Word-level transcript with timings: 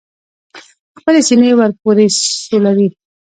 خپلې 0.99 1.19
سینې 1.27 1.51
ور 1.57 1.71
پورې 1.81 2.05
سولوي. 2.47 2.87